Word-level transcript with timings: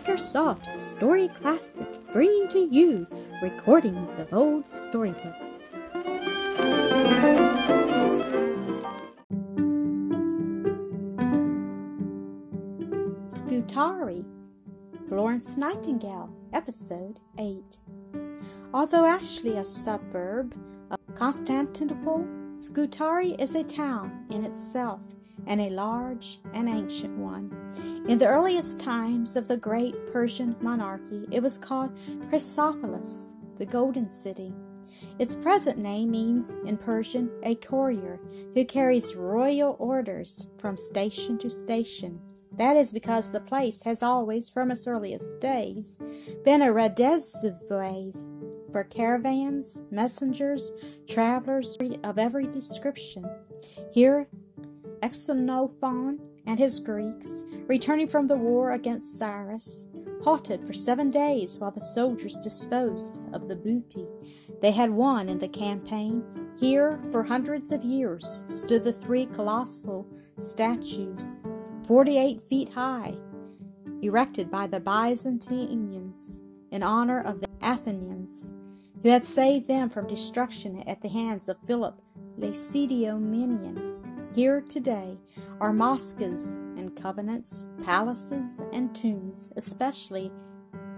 Acresoft 0.00 0.78
Story 0.78 1.28
Classic, 1.28 1.86
bringing 2.10 2.48
to 2.48 2.58
you 2.58 3.06
recordings 3.42 4.16
of 4.16 4.32
old 4.32 4.66
storybooks. 4.66 5.74
Scutari, 13.28 14.24
Florence 15.06 15.58
Nightingale, 15.58 16.30
Episode 16.54 17.20
8. 17.38 17.62
Although 18.72 19.04
actually 19.04 19.58
a 19.58 19.64
suburb 19.66 20.54
of 20.90 20.98
Constantinople, 21.14 22.26
Scutari 22.54 23.32
is 23.38 23.54
a 23.54 23.64
town 23.64 24.24
in 24.30 24.44
itself 24.44 25.02
and 25.46 25.60
a 25.60 25.68
large 25.68 26.38
and 26.54 26.70
ancient 26.70 27.18
one. 27.18 27.59
In 28.08 28.18
the 28.18 28.26
earliest 28.26 28.80
times 28.80 29.36
of 29.36 29.46
the 29.46 29.56
great 29.56 29.94
Persian 30.12 30.56
monarchy, 30.60 31.26
it 31.30 31.42
was 31.42 31.58
called 31.58 31.96
Chrysopolis, 32.28 33.34
the 33.58 33.66
Golden 33.66 34.10
City. 34.10 34.52
Its 35.18 35.34
present 35.34 35.78
name 35.78 36.10
means 36.10 36.54
in 36.64 36.76
Persian 36.76 37.30
a 37.42 37.54
courier 37.54 38.18
who 38.54 38.64
carries 38.64 39.14
royal 39.14 39.76
orders 39.78 40.46
from 40.58 40.76
station 40.76 41.38
to 41.38 41.50
station. 41.50 42.20
That 42.52 42.76
is 42.76 42.92
because 42.92 43.30
the 43.30 43.40
place 43.40 43.82
has 43.84 44.02
always, 44.02 44.50
from 44.50 44.70
its 44.70 44.86
earliest 44.86 45.40
days, 45.40 46.02
been 46.44 46.62
a 46.62 46.72
rendezvous 46.72 48.12
for 48.72 48.84
caravans, 48.84 49.82
messengers, 49.90 50.72
travelers 51.08 51.78
of 52.02 52.18
every 52.18 52.46
description. 52.46 53.28
Here 53.92 54.26
Xenophon 55.12 56.20
and 56.46 56.58
his 56.58 56.80
Greeks, 56.80 57.44
returning 57.66 58.08
from 58.08 58.26
the 58.26 58.36
war 58.36 58.72
against 58.72 59.18
Cyrus, 59.18 59.88
halted 60.22 60.66
for 60.66 60.72
seven 60.72 61.10
days 61.10 61.58
while 61.58 61.70
the 61.70 61.80
soldiers 61.80 62.38
disposed 62.38 63.20
of 63.32 63.48
the 63.48 63.56
booty 63.56 64.06
they 64.60 64.72
had 64.72 64.90
won 64.90 65.28
in 65.28 65.38
the 65.38 65.48
campaign. 65.48 66.24
Here, 66.58 67.00
for 67.10 67.22
hundreds 67.22 67.72
of 67.72 67.84
years, 67.84 68.44
stood 68.46 68.84
the 68.84 68.92
three 68.92 69.26
colossal 69.26 70.06
statues, 70.38 71.42
48 71.86 72.42
feet 72.42 72.68
high, 72.70 73.14
erected 74.02 74.50
by 74.50 74.66
the 74.66 74.80
Byzantines 74.80 76.40
in 76.70 76.82
honor 76.82 77.20
of 77.20 77.40
the 77.40 77.48
Athenians, 77.62 78.52
who 79.02 79.08
had 79.08 79.24
saved 79.24 79.66
them 79.66 79.88
from 79.88 80.06
destruction 80.06 80.82
at 80.86 81.00
the 81.00 81.08
hands 81.08 81.48
of 81.48 81.58
Philip 81.66 82.00
Lacedaemonian. 82.36 83.89
Here 84.32 84.60
today 84.60 85.18
are 85.60 85.72
mosques 85.72 86.60
and 86.76 86.94
convents, 86.94 87.66
palaces 87.82 88.62
and 88.72 88.94
tombs, 88.94 89.52
especially 89.56 90.30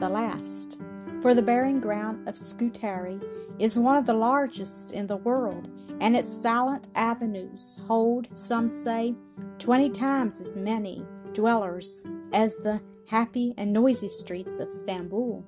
the 0.00 0.08
last. 0.08 0.80
For 1.22 1.32
the 1.32 1.42
burying 1.42 1.78
ground 1.78 2.28
of 2.28 2.36
Scutari 2.36 3.20
is 3.60 3.78
one 3.78 3.96
of 3.96 4.04
the 4.04 4.14
largest 4.14 4.90
in 4.90 5.06
the 5.06 5.18
world, 5.18 5.68
and 6.00 6.16
its 6.16 6.28
silent 6.28 6.88
avenues 6.96 7.78
hold, 7.86 8.26
some 8.36 8.68
say, 8.68 9.14
twenty 9.60 9.90
times 9.90 10.40
as 10.40 10.56
many 10.56 11.06
dwellers 11.32 12.04
as 12.32 12.56
the 12.56 12.80
happy 13.06 13.54
and 13.56 13.72
noisy 13.72 14.08
streets 14.08 14.58
of 14.58 14.72
Stamboul. 14.72 15.44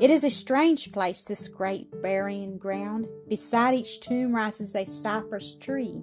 It 0.00 0.10
is 0.10 0.24
a 0.24 0.30
strange 0.30 0.92
place, 0.92 1.24
this 1.24 1.48
great 1.48 2.02
burying 2.02 2.58
ground. 2.58 3.08
Beside 3.28 3.74
each 3.74 4.00
tomb 4.00 4.34
rises 4.34 4.74
a 4.74 4.84
cypress 4.84 5.56
tree, 5.56 6.02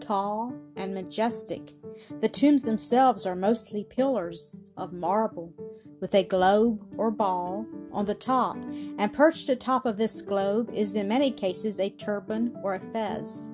tall 0.00 0.54
and 0.76 0.94
majestic. 0.94 1.72
The 2.20 2.28
tombs 2.28 2.62
themselves 2.62 3.26
are 3.26 3.36
mostly 3.36 3.84
pillars 3.84 4.62
of 4.76 4.92
marble, 4.92 5.52
with 6.00 6.14
a 6.14 6.24
globe 6.24 6.84
or 6.96 7.10
ball 7.10 7.66
on 7.92 8.06
the 8.06 8.14
top, 8.14 8.56
and 8.98 9.12
perched 9.12 9.48
atop 9.48 9.86
of 9.86 9.96
this 9.96 10.20
globe 10.20 10.70
is 10.74 10.96
in 10.96 11.06
many 11.08 11.30
cases 11.30 11.78
a 11.78 11.90
turban 11.90 12.56
or 12.62 12.74
a 12.74 12.80
fez, 12.80 13.50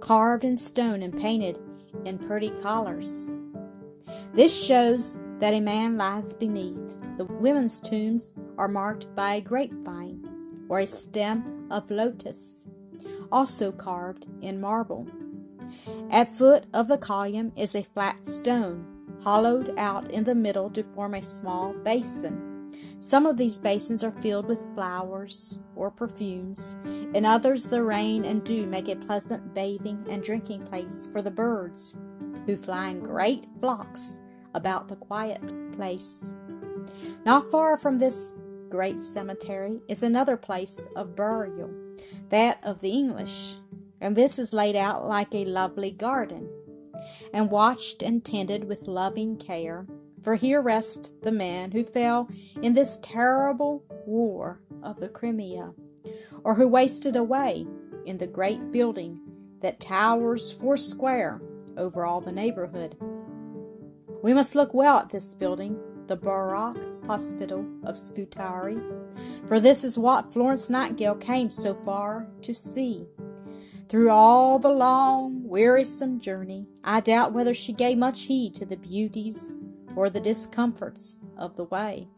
carved 0.00 0.44
in 0.44 0.56
stone 0.56 1.02
and 1.02 1.18
painted 1.18 1.58
in 2.04 2.18
pretty 2.18 2.50
colors. 2.62 3.30
This 4.34 4.64
shows 4.64 5.18
that 5.40 5.54
a 5.54 5.60
man 5.60 5.96
lies 5.96 6.34
beneath. 6.34 7.05
The 7.16 7.24
women's 7.24 7.80
tombs 7.80 8.34
are 8.58 8.68
marked 8.68 9.14
by 9.14 9.34
a 9.34 9.40
grapevine 9.40 10.66
or 10.68 10.80
a 10.80 10.86
stem 10.86 11.66
of 11.70 11.90
lotus, 11.90 12.68
also 13.32 13.72
carved 13.72 14.26
in 14.42 14.60
marble. 14.60 15.06
At 16.10 16.36
foot 16.36 16.66
of 16.74 16.88
the 16.88 16.98
column 16.98 17.52
is 17.56 17.74
a 17.74 17.82
flat 17.82 18.22
stone, 18.22 18.86
hollowed 19.22 19.74
out 19.78 20.10
in 20.10 20.24
the 20.24 20.34
middle 20.34 20.70
to 20.70 20.82
form 20.82 21.14
a 21.14 21.22
small 21.22 21.72
basin. 21.72 22.70
Some 23.00 23.26
of 23.26 23.36
these 23.36 23.58
basins 23.58 24.04
are 24.04 24.10
filled 24.10 24.46
with 24.46 24.74
flowers 24.74 25.58
or 25.74 25.90
perfumes. 25.90 26.76
In 27.14 27.24
others, 27.24 27.68
the 27.68 27.82
rain 27.82 28.24
and 28.24 28.44
dew 28.44 28.66
make 28.66 28.88
a 28.88 28.96
pleasant 28.96 29.54
bathing 29.54 30.04
and 30.08 30.22
drinking 30.22 30.66
place 30.66 31.08
for 31.12 31.22
the 31.22 31.30
birds, 31.30 31.94
who 32.46 32.56
fly 32.56 32.88
in 32.88 33.00
great 33.00 33.46
flocks 33.60 34.20
about 34.54 34.88
the 34.88 34.96
quiet 34.96 35.40
place. 35.72 36.36
Not 37.24 37.50
far 37.50 37.76
from 37.76 37.98
this 37.98 38.38
great 38.68 39.00
cemetery 39.00 39.80
is 39.88 40.02
another 40.02 40.36
place 40.36 40.88
of 40.96 41.16
burial, 41.16 41.70
that 42.28 42.58
of 42.64 42.80
the 42.80 42.90
English, 42.90 43.54
and 44.00 44.16
this 44.16 44.38
is 44.38 44.52
laid 44.52 44.76
out 44.76 45.08
like 45.08 45.34
a 45.34 45.44
lovely 45.44 45.90
garden, 45.90 46.48
and 47.32 47.50
watched 47.50 48.02
and 48.02 48.24
tended 48.24 48.64
with 48.64 48.88
loving 48.88 49.36
care. 49.36 49.86
For 50.22 50.34
here 50.34 50.60
rest 50.60 51.22
the 51.22 51.30
men 51.30 51.70
who 51.70 51.84
fell 51.84 52.28
in 52.60 52.74
this 52.74 52.98
terrible 53.02 53.84
war 54.06 54.60
of 54.82 54.98
the 54.98 55.08
Crimea, 55.08 55.72
or 56.42 56.54
who 56.54 56.66
wasted 56.66 57.14
away 57.14 57.66
in 58.04 58.18
the 58.18 58.26
great 58.26 58.72
building 58.72 59.20
that 59.60 59.80
towers 59.80 60.52
foursquare 60.52 61.40
over 61.76 62.04
all 62.04 62.20
the 62.20 62.32
neighborhood. 62.32 62.96
We 64.22 64.34
must 64.34 64.54
look 64.54 64.74
well 64.74 64.98
at 64.98 65.10
this 65.10 65.34
building, 65.34 65.78
the 66.06 66.16
Barrack 66.16 66.76
Hospital 67.06 67.66
of 67.84 67.98
Scutari, 67.98 68.78
for 69.46 69.60
this 69.60 69.84
is 69.84 69.98
what 69.98 70.32
Florence 70.32 70.70
Nightingale 70.70 71.16
came 71.16 71.50
so 71.50 71.74
far 71.74 72.26
to 72.42 72.54
see. 72.54 73.06
Through 73.88 74.10
all 74.10 74.58
the 74.58 74.70
long, 74.70 75.44
wearisome 75.44 76.18
journey, 76.18 76.66
I 76.82 77.00
doubt 77.00 77.32
whether 77.32 77.54
she 77.54 77.72
gave 77.72 77.98
much 77.98 78.24
heed 78.24 78.54
to 78.54 78.66
the 78.66 78.76
beauties 78.76 79.58
or 79.94 80.10
the 80.10 80.20
discomforts 80.20 81.18
of 81.36 81.56
the 81.56 81.64
way. 81.64 82.08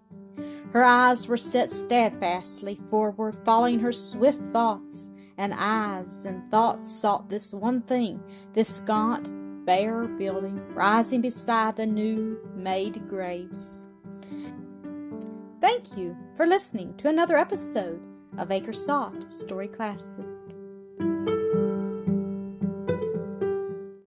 Her 0.72 0.84
eyes 0.84 1.28
were 1.28 1.36
set 1.36 1.70
steadfastly 1.70 2.78
forward, 2.88 3.36
following 3.44 3.80
her 3.80 3.92
swift 3.92 4.42
thoughts, 4.52 5.10
and 5.36 5.54
eyes 5.56 6.24
and 6.24 6.50
thoughts 6.50 6.90
sought 6.90 7.28
this 7.28 7.52
one 7.52 7.82
thing, 7.82 8.22
this 8.54 8.80
gaunt, 8.80 9.30
bare 9.68 10.06
building 10.06 10.58
rising 10.72 11.20
beside 11.20 11.76
the 11.76 11.84
new 11.84 12.38
made 12.54 13.06
graves. 13.06 13.86
Thank 15.60 15.94
you 15.94 16.16
for 16.38 16.46
listening 16.46 16.96
to 16.96 17.10
another 17.10 17.36
episode 17.36 18.00
of 18.38 18.48
Acresoft 18.48 19.30
Story 19.30 19.68
Classic. 19.68 20.24